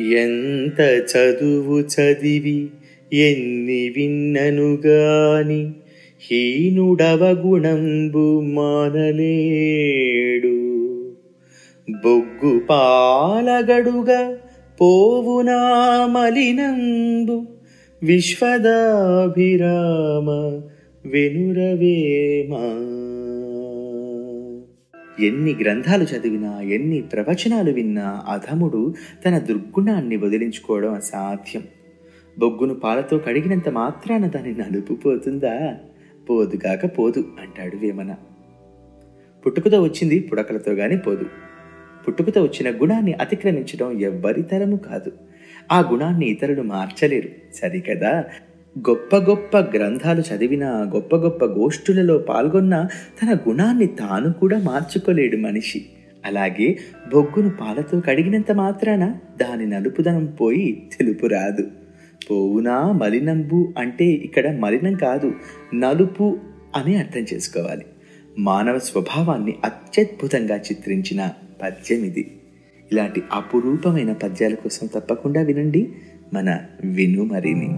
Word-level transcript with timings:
ఎంత 0.00 0.80
చదువు 0.80 1.80
చదివి 1.80 2.70
ఎన్ని 3.12 3.88
విన్ననుగాని 3.88 5.72
హీనుడవ 6.30 7.42
గుణంబు 7.46 8.40
మానలేడు. 8.40 10.56
బొగ్గు 11.90 12.60
పాలగడుగా 12.70 14.38
పోవునా 14.80 16.06
మలినంబు 16.10 17.46
విశ్వదాభిరామ 18.02 20.60
వెనురవేమా? 21.08 22.92
ఎన్ని 25.20 25.56
గ్రంథాలు 25.60 26.04
చదివినా 26.04 26.60
ఎన్ని 26.60 27.02
ప్రవచనాలు 27.02 27.72
విన్నా 27.72 28.22
అధముడు 28.28 28.94
తన 29.24 29.38
దుర్గుణాన్ని 29.38 30.16
వదిలించుకోవడం 30.16 30.94
అసాధ్యం. 30.94 31.62
బొగ్గును 32.38 32.74
పాలతో 32.74 33.18
కడిగినంత 33.18 33.68
మాత్రాన 33.68 34.26
దాన్ని 34.26 34.52
నలుపు 34.52 34.94
పోతుందా 34.94 35.76
పోదుగాక 36.30 36.98
పోదు 36.98 37.24
అంటాడు 37.40 37.76
వేమన. 37.76 38.14
పుట్టుకతో 39.46 39.82
వచ్చింది 39.82 40.20
పుడకలతో 40.20 40.72
గాని 40.72 40.98
పోదు. 40.98 41.26
పుట్టుకతో 42.08 42.42
వచ్చిన 42.42 42.80
గుణాన్ని 42.82 43.12
అతిక్రమించడం 43.12 44.00
ఎవ్వరి 44.00 44.42
తరము 44.42 44.76
కాదు. 44.76 45.12
ఆ 45.72 45.80
గుణాన్ని 45.80 46.26
ఇతరులు 46.26 46.62
మార్చలేరు. 46.62 47.28
సరికదా? 47.54 48.24
గొప్ప 48.78 49.16
గొప్ప 49.16 49.58
గ్రంథాలు 49.58 50.20
చదివినా 50.20 50.68
గొప్ప 50.68 51.16
గొప్ప 51.16 51.44
గోష్ఠులలో 51.44 52.18
పాల్గొన్న 52.18 52.88
తన 53.22 53.34
గుణాన్ని 53.48 53.86
తాను 53.86 54.32
కూడా 54.32 54.58
మార్చుకోలేడు 54.58 55.36
మనిషి. 55.36 55.86
అలాగే 56.24 56.78
బొగ్గును 57.12 57.50
పాలతో 57.50 58.00
కడిగినంత 58.00 58.52
మాత్రాన 58.52 59.14
దాని 59.40 59.66
నలుపుదనం 59.66 60.26
పోయి 60.26 60.82
తెలుపు 60.98 61.26
రాదు. 61.26 61.66
పోవునా 62.30 62.92
మలినంబు 62.92 63.74
అంటే 63.78 64.04
ఇక్కడ 64.04 64.58
మలినం 64.58 64.94
కాదు 64.94 65.32
నలుపు 65.74 66.38
అని 66.76 66.96
అర్థం 66.96 67.24
చేసుకోవాలి. 67.34 67.84
మానవ 68.38 68.78
స్వభావాన్ని 68.78 69.54
అత్యద్భుతంగా 69.64 70.56
చిత్రించిన 70.56 71.30
పద్యం 71.62 72.04
ఇది. 72.04 72.40
ఇలాంటి 72.92 73.22
అపురూపమైన 73.32 74.12
పద్యాల 74.12 74.54
కోసం 74.54 74.86
తప్పకుండా 74.86 75.42
వినండి 75.42 75.88
మన 76.34 76.60
విను 76.84 77.24
మరిని 77.24 77.76